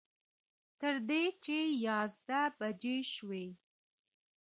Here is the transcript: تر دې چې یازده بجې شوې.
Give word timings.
تر 0.79 0.95
دې 1.09 1.23
چې 1.43 1.57
یازده 1.85 2.41
بجې 2.57 2.97
شوې. 3.13 3.47